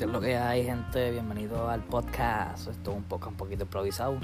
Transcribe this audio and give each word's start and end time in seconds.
¿Qué 0.00 0.06
es 0.06 0.12
lo 0.12 0.20
que 0.22 0.34
hay, 0.34 0.64
gente? 0.64 1.10
Bienvenido 1.10 1.68
al 1.68 1.84
podcast. 1.84 2.68
Esto 2.68 2.92
es 2.92 2.96
un 2.96 3.02
poco 3.02 3.28
un 3.28 3.34
poquito 3.34 3.64
improvisado. 3.64 4.18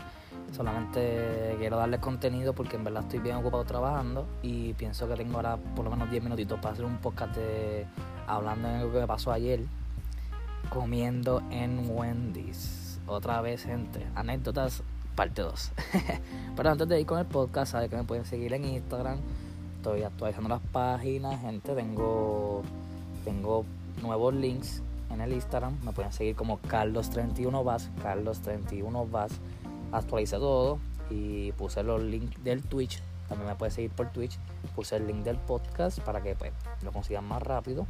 Solamente 0.57 1.55
quiero 1.59 1.77
darles 1.77 2.01
contenido 2.01 2.55
porque 2.55 2.77
en 2.77 2.85
verdad 2.85 3.03
estoy 3.03 3.19
bien 3.19 3.37
ocupado 3.37 3.63
trabajando 3.65 4.27
y 4.43 4.73
pienso 4.73 5.07
que 5.07 5.17
tengo 5.17 5.37
ahora 5.37 5.59
por 5.59 5.85
lo 5.85 5.91
menos 5.91 6.11
10 6.11 6.23
minutitos 6.23 6.59
para 6.61 6.73
hacer 6.73 6.87
un 6.87 6.97
podcast 6.97 7.37
de, 7.37 7.85
hablando 8.27 8.69
de 8.69 8.85
lo 8.85 8.91
que 8.91 9.01
me 9.01 9.07
pasó 9.07 9.33
ayer 9.33 9.67
comiendo 10.71 11.43
en 11.51 11.91
Wendy's. 11.91 12.99
Otra 13.07 13.43
vez, 13.43 13.65
gente. 13.65 14.07
Anécdotas, 14.15 14.83
parte 15.15 15.43
2. 15.43 15.73
Pero 16.57 16.71
antes 16.71 16.89
de 16.89 17.01
ir 17.03 17.07
con 17.07 17.19
el 17.19 17.27
podcast, 17.27 17.73
saben 17.73 17.91
que 17.91 17.97
me 17.97 18.05
pueden 18.05 18.25
seguir 18.25 18.55
en 18.55 18.65
Instagram. 18.65 19.19
Estoy 19.77 20.05
actualizando 20.05 20.49
las 20.49 20.63
páginas, 20.73 21.39
gente. 21.43 21.75
Tengo, 21.75 22.63
tengo 23.27 23.67
nuevos 24.01 24.33
links 24.33 24.83
en 25.11 25.21
el 25.21 25.33
Instagram. 25.33 25.79
Me 25.85 25.93
pueden 25.93 26.13
seguir 26.13 26.37
como 26.37 26.61
Carlos31 26.63 27.65
Vaz. 27.65 27.91
Carlos31 28.03 29.11
Vaz. 29.11 29.33
Actualicé 29.93 30.37
todo 30.39 30.79
y 31.11 31.53
puse 31.53 31.83
los 31.83 32.03
links 32.03 32.43
del 32.43 32.63
Twitch. 32.63 33.03
También 33.29 33.49
me 33.49 33.57
pueden 33.57 33.75
seguir 33.75 33.91
por 33.91 34.11
Twitch. 34.11 34.39
Puse 34.75 34.97
el 34.97 35.07
link 35.07 35.25
del 35.25 35.37
podcast 35.39 36.01
para 36.01 36.23
que 36.23 36.35
pues, 36.35 36.53
lo 36.83 36.93
consigan 36.93 37.25
más 37.25 37.43
rápido. 37.43 37.87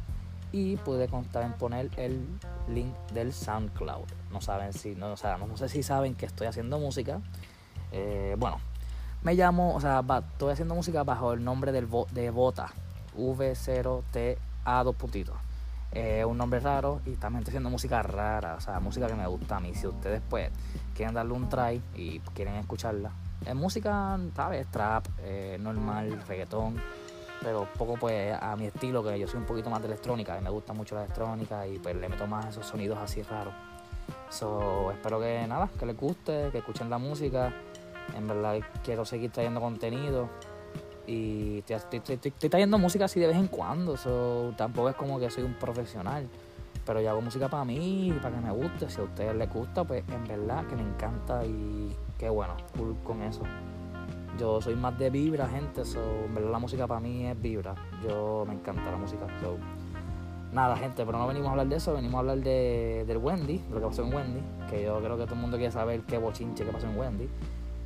Y 0.51 0.77
pude 0.77 1.07
también 1.07 1.53
poner 1.53 1.89
el 1.97 2.25
link 2.69 2.93
del 3.13 3.33
SoundCloud. 3.33 4.05
No 4.31 4.39
saben 4.39 4.71
si, 4.71 4.93
o 4.93 5.17
sea, 5.17 5.37
no 5.37 5.57
sé 5.57 5.67
si 5.67 5.83
saben 5.83 6.15
que 6.15 6.25
estoy 6.25 6.47
haciendo 6.47 6.79
música. 6.79 7.19
Eh, 7.91 8.35
bueno, 8.39 8.59
me 9.23 9.33
llamo, 9.33 9.75
o 9.75 9.81
sea, 9.81 10.03
estoy 10.33 10.53
haciendo 10.53 10.73
música 10.73 11.03
bajo 11.03 11.33
el 11.33 11.43
nombre 11.43 11.73
de 11.73 12.31
Bota. 12.31 12.71
V0TA 13.17 14.83
2 14.83 14.95
puntitos 14.95 15.35
es 15.91 16.25
un 16.25 16.37
nombre 16.37 16.59
raro 16.59 17.01
y 17.05 17.15
también 17.15 17.39
estoy 17.39 17.51
haciendo 17.51 17.69
música 17.69 18.01
rara, 18.01 18.55
o 18.55 18.61
sea, 18.61 18.79
música 18.79 19.07
que 19.07 19.15
me 19.15 19.27
gusta 19.27 19.57
a 19.57 19.59
mí. 19.59 19.73
Si 19.73 19.87
ustedes 19.87 20.21
pues 20.29 20.49
quieren 20.95 21.15
darle 21.15 21.33
un 21.33 21.49
try 21.49 21.81
y 21.95 22.19
quieren 22.33 22.55
escucharla, 22.55 23.11
es 23.45 23.55
música, 23.55 24.17
¿sabes? 24.35 24.67
Trap, 24.67 25.05
eh, 25.19 25.57
normal, 25.59 26.21
reggaetón, 26.27 26.75
pero 27.41 27.67
poco 27.77 27.95
pues 27.95 28.35
a 28.39 28.55
mi 28.55 28.65
estilo, 28.65 29.03
que 29.03 29.17
yo 29.17 29.27
soy 29.27 29.39
un 29.39 29.45
poquito 29.45 29.69
más 29.69 29.81
de 29.81 29.87
electrónica 29.87 30.37
y 30.37 30.41
me 30.41 30.49
gusta 30.49 30.73
mucho 30.73 30.95
la 30.95 31.03
electrónica 31.03 31.67
y 31.67 31.79
pues 31.79 31.95
le 31.95 32.09
meto 32.09 32.27
más 32.27 32.47
esos 32.47 32.65
sonidos 32.65 32.97
así 32.99 33.21
raros. 33.23 33.53
So, 34.29 34.91
espero 34.91 35.19
que 35.19 35.45
nada, 35.47 35.69
que 35.79 35.85
les 35.85 35.97
guste, 35.97 36.49
que 36.51 36.59
escuchen 36.59 36.89
la 36.89 36.97
música. 36.97 37.53
En 38.15 38.27
verdad 38.27 38.59
quiero 38.83 39.05
seguir 39.05 39.31
trayendo 39.31 39.61
contenido. 39.61 40.29
Y 41.07 41.63
estoy, 41.67 41.99
trayendo 42.49 42.77
música 42.77 43.05
así 43.05 43.19
de 43.19 43.27
vez 43.27 43.37
en 43.37 43.47
cuando. 43.47 43.95
So, 43.95 44.53
tampoco 44.57 44.89
es 44.89 44.95
como 44.95 45.19
que 45.19 45.29
soy 45.29 45.43
un 45.43 45.53
profesional. 45.53 46.27
Pero 46.85 47.01
yo 47.01 47.09
hago 47.09 47.21
música 47.21 47.47
para 47.49 47.63
mí, 47.65 48.13
para 48.21 48.35
que 48.35 48.41
me 48.41 48.51
guste. 48.51 48.89
Si 48.89 48.99
a 48.99 49.03
ustedes 49.05 49.35
les 49.35 49.51
gusta, 49.51 49.85
pues 49.85 50.03
en 50.09 50.27
verdad 50.27 50.67
que 50.67 50.75
me 50.75 50.83
encanta 50.83 51.45
y 51.45 51.95
qué 52.17 52.29
bueno, 52.29 52.55
cool 52.77 52.95
con 53.03 53.21
eso. 53.23 53.41
Yo 54.37 54.61
soy 54.61 54.75
más 54.75 54.99
de 54.99 55.09
vibra, 55.09 55.47
gente. 55.47 55.85
So, 55.85 56.01
en 56.25 56.35
verdad 56.35 56.51
la 56.51 56.59
música 56.59 56.85
para 56.85 56.99
mí 56.99 57.25
es 57.25 57.41
vibra. 57.41 57.73
Yo 58.05 58.43
me 58.45 58.53
encanta 58.53 58.91
la 58.91 58.97
música. 58.97 59.25
So, 59.41 59.57
nada, 60.51 60.75
gente, 60.75 61.05
pero 61.05 61.17
no 61.17 61.25
venimos 61.25 61.47
a 61.47 61.51
hablar 61.51 61.67
de 61.67 61.77
eso. 61.77 61.93
Venimos 61.93 62.15
a 62.15 62.19
hablar 62.19 62.37
de, 62.39 63.05
del 63.07 63.17
Wendy, 63.17 63.59
de 63.59 63.69
lo 63.69 63.79
que 63.79 63.87
pasó 63.87 64.03
en 64.03 64.13
Wendy. 64.13 64.41
Que 64.69 64.83
yo 64.83 64.99
creo 64.99 65.17
que 65.17 65.23
todo 65.23 65.35
el 65.35 65.41
mundo 65.41 65.55
quiere 65.55 65.71
saber 65.71 66.01
qué 66.01 66.17
bochinche 66.17 66.65
que 66.65 66.71
pasó 66.71 66.87
en 66.87 66.99
Wendy. 66.99 67.29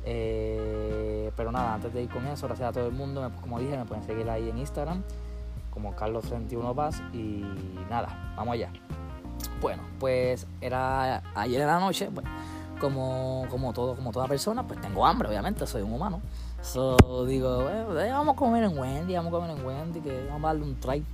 Eh, 0.04 1.30
pero 1.36 1.52
nada, 1.52 1.74
antes 1.74 1.92
de 1.92 2.02
ir 2.02 2.08
con 2.08 2.26
eso, 2.26 2.46
gracias 2.46 2.68
a 2.68 2.72
todo 2.72 2.86
el 2.86 2.92
mundo, 2.92 3.30
como 3.40 3.58
dije, 3.58 3.76
me 3.76 3.84
pueden 3.84 4.04
seguir 4.04 4.28
ahí 4.28 4.48
en 4.48 4.58
Instagram 4.58 5.02
como 5.72 5.94
Carlos31 5.94 6.74
Paz 6.74 7.02
y 7.12 7.44
nada, 7.88 8.34
vamos 8.36 8.54
allá. 8.54 8.70
Bueno, 9.60 9.82
pues 9.98 10.46
era 10.60 11.22
ayer 11.34 11.60
en 11.60 11.66
la 11.66 11.80
noche, 11.80 12.10
pues, 12.12 12.26
como, 12.80 13.46
como 13.50 13.72
todo, 13.72 13.94
como 13.96 14.12
toda 14.12 14.26
persona, 14.26 14.66
pues 14.66 14.80
tengo 14.80 15.06
hambre, 15.06 15.28
obviamente, 15.28 15.66
soy 15.66 15.82
un 15.82 15.92
humano. 15.92 16.20
So, 16.60 17.26
digo, 17.26 17.64
vamos 17.64 18.34
a 18.34 18.36
comer 18.36 18.64
en 18.64 18.78
Wendy, 18.78 19.14
vamos 19.14 19.32
a 19.32 19.36
comer 19.36 19.56
en 19.56 19.66
Wendy, 19.66 20.00
que 20.00 20.26
vamos 20.28 20.44
a 20.44 20.46
darle 20.48 20.62
un 20.64 20.76
try. 20.78 21.04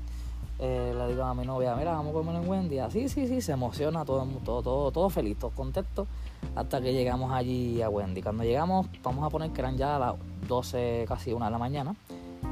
Eh, 0.58 0.92
le 0.96 1.08
digo 1.08 1.22
a 1.22 1.34
mi 1.34 1.46
novia, 1.46 1.76
mira, 1.76 1.92
vamos 1.92 2.10
a 2.10 2.12
comer 2.18 2.36
en 2.36 2.48
Wendy. 2.48 2.78
Así, 2.78 3.08
sí, 3.08 3.28
sí, 3.28 3.40
se 3.40 3.52
emociona, 3.52 4.04
todo, 4.04 4.26
todo, 4.44 4.62
todo, 4.62 4.90
todo 4.90 5.10
feliz, 5.10 5.38
todo 5.38 5.50
contento 5.50 6.06
hasta 6.54 6.80
que 6.80 6.92
llegamos 6.92 7.32
allí 7.32 7.80
a 7.82 7.88
Wendy. 7.88 8.22
Cuando 8.22 8.44
llegamos, 8.44 8.86
vamos 9.02 9.24
a 9.24 9.30
poner 9.30 9.50
que 9.50 9.60
eran 9.60 9.76
ya 9.76 9.98
las 9.98 10.14
12, 10.48 11.04
casi 11.06 11.32
una 11.32 11.46
de 11.46 11.52
la 11.52 11.58
mañana. 11.58 11.94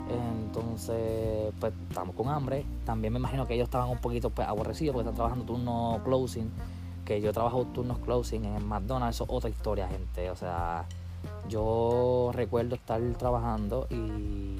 Entonces, 0.09 1.53
pues 1.59 1.73
estamos 1.89 2.15
con 2.15 2.29
hambre. 2.29 2.65
También 2.85 3.13
me 3.13 3.19
imagino 3.19 3.47
que 3.47 3.55
ellos 3.55 3.67
estaban 3.67 3.89
un 3.89 3.99
poquito 3.99 4.31
pues, 4.31 4.47
aborrecidos 4.47 4.95
porque 4.95 5.09
están 5.09 5.17
trabajando 5.17 5.45
turno 5.45 6.01
closing. 6.05 6.51
Que 7.05 7.21
yo 7.21 7.33
trabajo 7.33 7.65
turnos 7.67 7.99
closing 7.99 8.45
en 8.45 8.67
McDonald's, 8.67 9.17
eso 9.17 9.25
es 9.25 9.31
otra 9.31 9.51
historia, 9.51 9.89
gente. 9.89 10.31
O 10.31 10.37
sea, 10.37 10.85
yo 11.49 12.31
recuerdo 12.33 12.75
estar 12.75 13.01
trabajando 13.17 13.87
y 13.91 14.59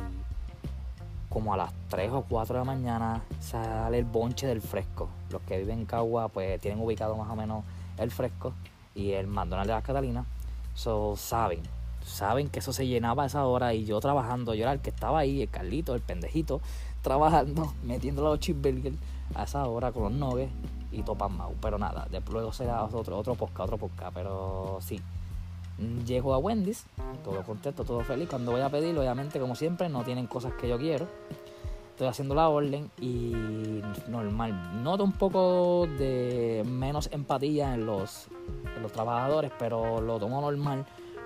como 1.37 1.53
a 1.53 1.57
las 1.59 1.71
3 1.91 2.13
o 2.13 2.23
4 2.23 2.55
de 2.55 2.61
la 2.61 2.65
mañana 2.65 3.23
sale 3.41 3.99
el 3.99 4.07
bonche 4.07 4.47
del 4.47 4.63
fresco. 4.63 5.11
Los 5.29 5.43
que 5.43 5.59
viven 5.59 5.81
en 5.81 5.85
Cagua 5.85 6.29
pues 6.29 6.59
tienen 6.63 6.83
ubicado 6.83 7.15
más 7.15 7.31
o 7.31 7.37
menos 7.37 7.63
el 7.99 8.11
fresco 8.11 8.55
y 8.95 9.11
el 9.11 9.27
McDonald's 9.27 9.67
de 9.67 9.75
las 9.75 9.85
Catalinas. 9.85 10.25
So, 10.73 11.15
saben, 11.15 11.61
saben 12.03 12.49
que 12.49 12.61
eso 12.61 12.73
se 12.73 12.87
llenaba 12.87 13.25
a 13.25 13.27
esa 13.27 13.45
hora 13.45 13.75
y 13.75 13.85
yo 13.85 14.01
trabajando, 14.01 14.55
yo 14.55 14.63
era 14.63 14.73
el 14.73 14.81
que 14.81 14.89
estaba 14.89 15.19
ahí, 15.19 15.43
el 15.43 15.51
Carlito, 15.51 15.95
el 15.95 16.01
pendejito, 16.01 16.63
trabajando, 17.03 17.71
metiendo 17.85 18.23
los 18.23 18.41
cheeseburgers 18.41 18.97
a 19.35 19.43
esa 19.43 19.67
hora 19.67 19.93
con 19.93 20.05
los 20.05 20.13
nogues 20.13 20.49
y 20.91 21.03
topan 21.03 21.37
mau. 21.37 21.53
Pero 21.61 21.77
nada, 21.77 22.09
después 22.11 22.33
luego 22.33 22.55
será 22.55 22.83
otro, 22.83 23.19
otro 23.19 23.35
podcast, 23.35 23.61
otro 23.61 23.77
podcast, 23.77 24.15
pero 24.15 24.79
sí. 24.81 25.03
Llego 26.07 26.33
a 26.35 26.39
Wendy's, 26.39 26.87
todo 27.23 27.43
contento, 27.43 27.85
todo 27.85 28.01
feliz. 28.01 28.29
Cuando 28.29 28.53
voy 28.53 28.63
a 28.63 28.71
pedir, 28.71 28.99
obviamente, 28.99 29.39
como 29.39 29.55
siempre, 29.55 29.89
no 29.89 30.05
tienen 30.05 30.27
cosas 30.27 30.55
que 30.55 30.69
yo 30.69 30.79
quiero 30.79 31.07
estoy 31.97 32.09
haciendo 32.09 32.35
la 32.35 32.51
orden 32.51 32.91
y 33.01 33.33
normal. 34.09 34.83
Noto 34.83 35.03
un 35.03 35.13
poco 35.13 35.89
de 35.99 36.63
menos 36.67 37.09
empatía 37.11 37.73
en 37.73 37.87
los, 37.87 38.29
los 38.83 38.93
trabajadores, 38.93 39.51
pero 39.59 40.03
lo 40.03 40.19
tomo 40.19 40.43
normal 40.43 40.85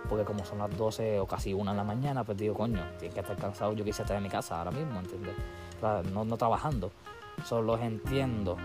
porque 0.08 0.24
como 0.24 0.44
son 0.44 0.58
las 0.58 0.76
12 0.76 1.18
o 1.18 1.26
casi 1.26 1.52
1 1.52 1.72
de 1.72 1.76
la 1.76 1.82
mañana, 1.82 2.22
pues 2.22 2.38
digo, 2.38 2.54
coño, 2.54 2.84
tienen 3.00 3.12
que 3.12 3.18
estar 3.18 3.36
cansado. 3.36 3.72
Yo 3.72 3.84
quise 3.84 4.02
estar 4.02 4.16
en 4.16 4.22
mi 4.22 4.28
casa 4.28 4.58
ahora 4.58 4.70
mismo, 4.70 5.00
¿entiendes? 5.00 5.34
No, 6.12 6.24
no 6.24 6.36
trabajando. 6.36 6.92
Solo 7.44 7.76
entiendo. 7.76 8.56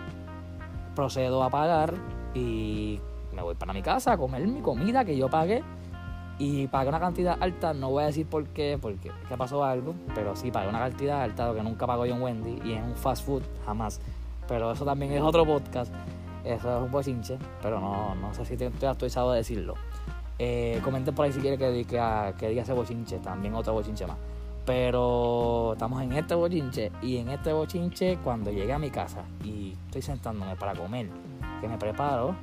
Procedo 0.94 1.42
a 1.42 1.50
pagar 1.50 1.92
y 2.34 3.00
me 3.34 3.42
voy 3.42 3.56
para 3.56 3.72
mi 3.72 3.82
casa 3.82 4.12
a 4.12 4.16
comer 4.16 4.46
mi 4.46 4.60
comida 4.60 5.04
que 5.04 5.16
yo 5.16 5.28
pagué 5.28 5.64
y 6.38 6.66
pagué 6.66 6.88
una 6.88 7.00
cantidad 7.00 7.36
alta, 7.40 7.72
no 7.72 7.90
voy 7.90 8.02
a 8.02 8.06
decir 8.06 8.26
por 8.26 8.44
qué, 8.48 8.78
porque 8.80 9.08
es 9.08 9.28
que 9.28 9.36
pasó 9.36 9.64
algo, 9.64 9.94
pero 10.14 10.36
sí 10.36 10.50
pagué 10.50 10.68
una 10.68 10.80
cantidad 10.80 11.22
alta, 11.22 11.48
lo 11.48 11.54
que 11.54 11.62
nunca 11.62 11.86
pago 11.86 12.04
yo 12.04 12.14
en 12.14 12.22
Wendy 12.22 12.60
y 12.64 12.74
en 12.74 12.84
un 12.84 12.96
fast 12.96 13.24
food, 13.24 13.42
jamás. 13.64 14.00
Pero 14.46 14.70
eso 14.70 14.84
también 14.84 15.12
es 15.12 15.22
otro 15.22 15.46
podcast, 15.46 15.92
eso 16.44 16.76
es 16.76 16.82
un 16.82 16.90
bochinche, 16.90 17.38
pero 17.62 17.80
no, 17.80 18.14
no 18.14 18.34
sé 18.34 18.44
si 18.44 18.54
estoy 18.54 18.88
actualizado 18.88 19.32
de 19.32 19.38
decirlo. 19.38 19.74
Eh, 20.38 20.80
comenten 20.84 21.14
por 21.14 21.24
ahí 21.24 21.32
si 21.32 21.40
quieren 21.40 21.58
que, 21.58 21.86
que, 21.86 22.34
que 22.38 22.48
diga 22.50 22.62
ese 22.62 22.74
bochinche, 22.74 23.18
también 23.18 23.54
otro 23.54 23.72
bochinche 23.72 24.06
más. 24.06 24.18
Pero 24.66 25.72
estamos 25.72 26.02
en 26.02 26.12
este 26.12 26.34
bochinche 26.34 26.92
y 27.00 27.18
en 27.18 27.30
este 27.30 27.52
bochinche 27.52 28.18
cuando 28.22 28.50
llegué 28.50 28.72
a 28.72 28.78
mi 28.78 28.90
casa 28.90 29.24
y 29.42 29.72
estoy 29.86 30.02
sentándome 30.02 30.56
para 30.56 30.74
comer, 30.74 31.08
que 31.60 31.68
me 31.68 31.78
preparo, 31.78 32.34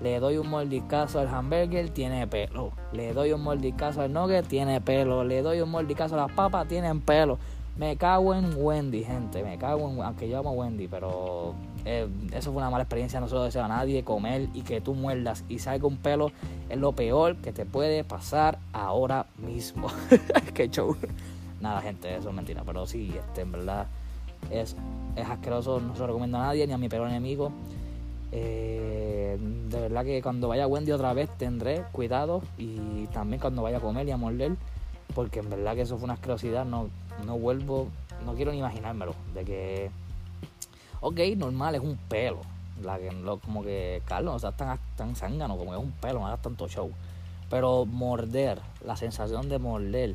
le 0.00 0.20
doy 0.20 0.38
un 0.38 0.48
mordicazo 0.48 1.18
al 1.18 1.28
hamburger, 1.28 1.90
tiene 1.90 2.26
pelo. 2.26 2.72
Le 2.92 3.12
doy 3.12 3.32
un 3.32 3.42
mordicazo 3.42 4.02
al 4.02 4.12
nugget, 4.12 4.46
tiene 4.46 4.80
pelo. 4.80 5.24
Le 5.24 5.42
doy 5.42 5.60
un 5.60 5.70
mordicazo 5.70 6.14
a 6.14 6.26
las 6.26 6.32
papas, 6.32 6.68
tienen 6.68 7.00
pelo. 7.00 7.38
Me 7.76 7.96
cago 7.96 8.34
en 8.34 8.54
Wendy, 8.56 9.04
gente. 9.04 9.42
Me 9.42 9.58
cago 9.58 9.90
en. 9.90 10.00
Aunque 10.00 10.28
yo 10.28 10.38
amo 10.38 10.52
Wendy, 10.52 10.86
pero. 10.86 11.54
Eh, 11.84 12.08
eso 12.32 12.52
fue 12.52 12.60
una 12.60 12.70
mala 12.70 12.84
experiencia. 12.84 13.20
No 13.20 13.28
se 13.28 13.34
lo 13.34 13.44
deseo 13.44 13.64
a 13.64 13.68
nadie. 13.68 14.04
Comer 14.04 14.48
y 14.54 14.62
que 14.62 14.80
tú 14.80 14.94
muerdas 14.94 15.44
y 15.48 15.58
salga 15.58 15.86
un 15.86 15.96
pelo 15.96 16.30
es 16.68 16.78
lo 16.78 16.92
peor 16.92 17.36
que 17.36 17.52
te 17.52 17.66
puede 17.66 18.04
pasar 18.04 18.58
ahora 18.72 19.26
mismo. 19.36 19.88
Qué 20.54 20.68
show. 20.68 20.96
Nada, 21.60 21.80
gente, 21.80 22.14
eso 22.14 22.28
es 22.28 22.34
mentira. 22.34 22.62
Pero 22.64 22.86
sí, 22.86 23.14
este, 23.16 23.40
en 23.40 23.52
verdad. 23.52 23.86
Es, 24.50 24.76
es 25.16 25.28
asqueroso. 25.28 25.80
No 25.80 25.94
se 25.94 26.00
lo 26.00 26.06
recomiendo 26.08 26.38
a 26.38 26.42
nadie, 26.42 26.66
ni 26.68 26.72
a 26.72 26.78
mi 26.78 26.88
peor 26.88 27.08
enemigo. 27.08 27.52
Eh, 28.30 29.38
de 29.40 29.80
verdad 29.80 30.04
que 30.04 30.22
cuando 30.22 30.48
vaya 30.48 30.64
a 30.64 30.66
Wendy 30.66 30.92
otra 30.92 31.12
vez 31.14 31.30
tendré 31.38 31.84
cuidado 31.92 32.42
y 32.58 33.06
también 33.06 33.40
cuando 33.40 33.62
vaya 33.62 33.78
a 33.78 33.80
comer 33.80 34.06
y 34.06 34.10
a 34.10 34.16
morder, 34.16 34.56
porque 35.14 35.40
en 35.40 35.50
verdad 35.50 35.74
que 35.74 35.82
eso 35.82 35.96
fue 35.96 36.04
una 36.04 36.14
asquerosidad, 36.14 36.64
no, 36.64 36.88
no 37.26 37.38
vuelvo, 37.38 37.88
no 38.24 38.34
quiero 38.34 38.52
ni 38.52 38.58
imaginármelo, 38.58 39.14
de 39.34 39.44
que, 39.44 39.90
ok, 41.00 41.20
normal, 41.36 41.74
es 41.74 41.80
un 41.80 41.96
pelo, 41.96 42.40
la 42.82 42.98
que, 42.98 43.10
como 43.44 43.62
que, 43.62 44.02
Carlos, 44.06 44.36
o 44.36 44.38
sea, 44.38 44.52
tan, 44.52 44.78
tan 44.96 45.16
zángano 45.16 45.56
como 45.56 45.74
es 45.74 45.80
un 45.80 45.92
pelo, 45.92 46.20
no 46.20 46.26
hagas 46.26 46.42
tanto 46.42 46.68
show, 46.68 46.90
pero 47.48 47.86
morder, 47.86 48.60
la 48.84 48.96
sensación 48.96 49.48
de 49.48 49.58
morder, 49.58 50.14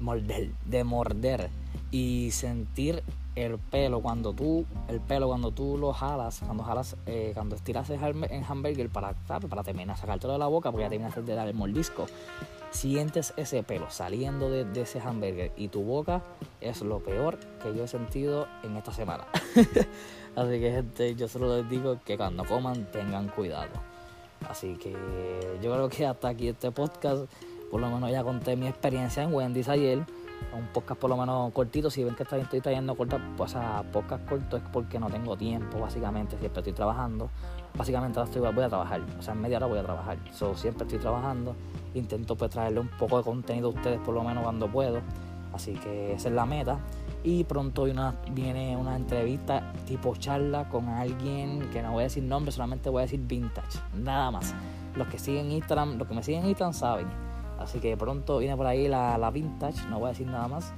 morder, 0.00 0.50
de 0.64 0.84
morder, 0.84 1.50
y 1.90 2.30
sentir 2.32 3.02
el 3.36 3.58
pelo 3.58 4.00
cuando 4.00 4.32
tú 4.32 4.66
el 4.88 5.00
pelo 5.00 5.28
cuando 5.28 5.50
tú 5.52 5.78
lo 5.78 5.92
jalas 5.92 6.40
cuando 6.44 6.64
jalas 6.64 6.96
eh, 7.06 7.30
cuando 7.32 7.54
estiras 7.54 7.88
el 7.90 8.44
hamburger 8.48 8.88
para 8.90 9.14
para 9.14 9.62
terminar 9.62 9.96
sacártelo 9.96 10.32
de 10.32 10.38
la 10.38 10.46
boca 10.46 10.70
porque 10.70 10.84
ya 10.84 10.90
terminaste 10.90 11.22
de 11.22 11.34
dar 11.34 11.48
el 11.48 11.54
mordisco. 11.54 12.06
Sientes 12.70 13.34
ese 13.36 13.64
pelo 13.64 13.90
saliendo 13.90 14.48
de, 14.48 14.64
de, 14.64 14.82
ese 14.82 15.00
hamburger 15.00 15.50
y 15.56 15.68
tu 15.68 15.82
boca 15.82 16.22
es 16.60 16.82
lo 16.82 17.00
peor 17.00 17.36
que 17.60 17.74
yo 17.74 17.82
he 17.82 17.88
sentido 17.88 18.46
en 18.62 18.76
esta 18.76 18.92
semana. 18.92 19.26
Así 20.36 20.60
que 20.60 20.70
gente 20.70 21.16
yo 21.16 21.26
solo 21.26 21.56
les 21.56 21.68
digo 21.68 21.98
que 22.04 22.16
cuando 22.16 22.44
coman 22.44 22.88
tengan 22.92 23.26
cuidado. 23.28 23.70
Así 24.48 24.74
que 24.76 24.92
yo 25.60 25.72
creo 25.72 25.88
que 25.88 26.06
hasta 26.06 26.28
aquí 26.28 26.48
este 26.48 26.70
podcast 26.70 27.24
por 27.70 27.80
lo 27.80 27.90
menos 27.90 28.10
ya 28.10 28.22
conté 28.22 28.56
mi 28.56 28.66
experiencia 28.66 29.22
en 29.22 29.32
Wendy's 29.32 29.68
ayer 29.68 30.04
un 30.52 30.66
podcast 30.68 31.00
por 31.00 31.10
lo 31.10 31.16
menos 31.16 31.52
cortito. 31.52 31.90
Si 31.90 32.02
ven 32.02 32.14
que 32.14 32.22
estoy 32.22 32.60
trayendo 32.60 32.94
cortas, 32.94 33.20
pues 33.36 33.54
a 33.54 33.82
podcast 33.92 34.28
corto 34.28 34.56
es 34.56 34.62
porque 34.72 34.98
no 34.98 35.08
tengo 35.08 35.36
tiempo, 35.36 35.78
básicamente. 35.78 36.36
Siempre 36.38 36.60
estoy 36.60 36.72
trabajando. 36.72 37.30
Básicamente 37.76 38.18
ahora 38.18 38.30
estoy, 38.30 38.52
voy 38.52 38.64
a 38.64 38.68
trabajar. 38.68 39.00
O 39.18 39.22
sea, 39.22 39.34
en 39.34 39.40
media 39.40 39.58
hora 39.58 39.66
voy 39.66 39.78
a 39.78 39.82
trabajar. 39.82 40.18
So, 40.32 40.56
siempre 40.56 40.84
estoy 40.84 40.98
trabajando. 40.98 41.54
Intento 41.94 42.36
pues 42.36 42.50
traerle 42.50 42.80
un 42.80 42.88
poco 42.88 43.18
de 43.18 43.24
contenido 43.24 43.68
a 43.68 43.70
ustedes 43.70 44.00
por 44.00 44.14
lo 44.14 44.22
menos 44.22 44.42
cuando 44.42 44.68
puedo. 44.68 45.00
Así 45.52 45.74
que 45.74 46.14
esa 46.14 46.28
es 46.28 46.34
la 46.34 46.46
meta. 46.46 46.78
Y 47.22 47.44
pronto 47.44 47.82
una, 47.82 48.14
viene 48.32 48.76
una 48.76 48.96
entrevista 48.96 49.72
tipo 49.86 50.16
charla 50.16 50.68
con 50.68 50.88
alguien 50.88 51.68
que 51.70 51.82
no 51.82 51.92
voy 51.92 52.00
a 52.00 52.04
decir 52.04 52.22
nombre, 52.22 52.50
solamente 52.50 52.88
voy 52.88 53.00
a 53.00 53.02
decir 53.02 53.20
vintage. 53.20 53.78
Nada 53.94 54.30
más. 54.30 54.54
Los 54.96 55.06
que 55.08 55.18
siguen 55.18 55.52
Instagram, 55.52 55.98
los 55.98 56.08
que 56.08 56.14
me 56.14 56.22
siguen 56.22 56.46
Instagram 56.46 56.72
saben 56.72 57.29
Así 57.60 57.78
que 57.78 57.96
pronto 57.96 58.38
viene 58.38 58.56
por 58.56 58.66
ahí 58.66 58.88
la, 58.88 59.18
la 59.18 59.30
vintage, 59.30 59.86
no 59.88 59.98
voy 59.98 60.06
a 60.06 60.08
decir 60.10 60.26
nada 60.26 60.48
más. 60.48 60.72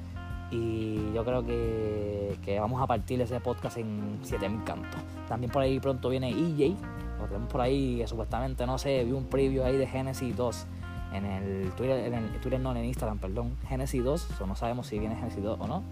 Y 0.51 1.13
yo 1.15 1.25
creo 1.25 1.45
que, 1.47 2.37
que 2.45 2.61
vamos 2.61 2.83
a 2.83 2.87
partir 2.87 3.21
ese 3.23 3.41
podcast 3.41 3.79
en 3.79 4.19
7000 4.23 4.65
cantos. 4.65 5.01
También 5.27 5.51
por 5.51 5.63
ahí 5.63 5.81
pronto 5.81 6.11
viene 6.11 6.29
EJ, 6.29 6.77
lo 7.19 7.27
tenemos 7.27 7.49
por 7.51 7.61
ahí, 7.63 7.99
que 7.99 8.07
supuestamente, 8.07 8.67
no 8.67 8.77
sé, 8.77 9.05
vi 9.05 9.13
un 9.13 9.25
preview 9.25 9.65
ahí 9.65 9.79
de 9.79 9.87
Genesis 9.87 10.37
2 10.37 10.67
en 11.15 11.25
el 11.25 11.71
Twitter, 11.73 12.13
en 12.13 12.15
el 12.15 12.41
Twitter 12.41 12.61
no, 12.61 12.75
en 12.75 12.85
Instagram, 12.85 13.19
perdón, 13.19 13.57
Genesis 13.69 14.03
2, 14.03 14.41
o 14.41 14.47
no 14.47 14.57
sabemos 14.57 14.87
si 14.87 14.99
viene 14.99 15.17
Genesis 15.17 15.43
2 15.43 15.59
o 15.61 15.67
no. 15.67 15.83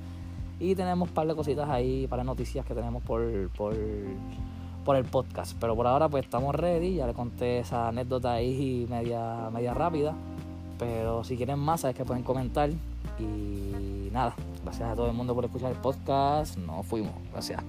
Y 0.58 0.74
tenemos 0.74 1.08
un 1.08 1.14
par 1.14 1.26
de 1.26 1.34
cositas 1.34 1.68
ahí, 1.70 2.06
para 2.06 2.24
noticias 2.24 2.66
que 2.66 2.74
tenemos 2.74 3.02
por, 3.02 3.22
por, 3.50 3.74
por 4.84 4.96
el 4.96 5.04
podcast. 5.04 5.56
Pero 5.58 5.74
por 5.74 5.86
ahora 5.86 6.08
pues 6.08 6.24
estamos 6.24 6.54
ready, 6.54 6.96
ya 6.96 7.06
le 7.06 7.14
conté 7.14 7.60
esa 7.60 7.88
anécdota 7.88 8.32
ahí 8.32 8.86
media, 8.90 9.48
media 9.50 9.72
rápida. 9.72 10.14
Pero 10.80 11.22
si 11.24 11.36
quieren 11.36 11.58
más, 11.58 11.82
sabes 11.82 11.94
que 11.94 12.04
pueden 12.04 12.22
comentar. 12.24 12.70
Y 13.18 14.08
nada, 14.10 14.34
gracias 14.64 14.90
a 14.90 14.94
todo 14.96 15.08
el 15.08 15.12
mundo 15.12 15.34
por 15.34 15.44
escuchar 15.44 15.70
el 15.70 15.76
podcast. 15.76 16.56
Nos 16.56 16.86
fuimos. 16.86 17.12
Gracias. 17.32 17.62